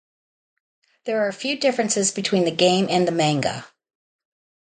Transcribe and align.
There 1.05 1.23
are 1.23 1.27
a 1.27 1.31
few 1.31 1.59
differences 1.59 2.09
between 2.11 2.43
the 2.43 2.49
game 2.49 2.87
and 2.89 3.07
the 3.07 3.11
manga. 3.11 3.67